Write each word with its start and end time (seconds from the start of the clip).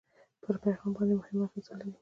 پر 0.43 0.55
پیغام 0.63 0.91
باندې 0.95 1.13
مهمه 1.19 1.43
اغېزه 1.47 1.69
ولري. 1.73 1.89